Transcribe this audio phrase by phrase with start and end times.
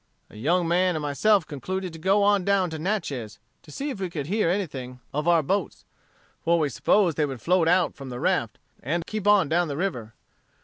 [0.31, 3.99] "A young man and myself concluded to go on down to Natchez, to see if
[3.99, 5.85] we could hear anything of our boats;
[6.43, 9.77] for we supposed they would float out from the raft, and keep on down the
[9.77, 10.15] river.